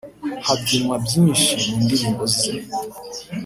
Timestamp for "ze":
2.35-2.49